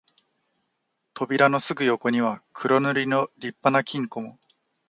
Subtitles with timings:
[1.13, 4.39] 扉のすぐ横には黒塗りの立派な金庫も、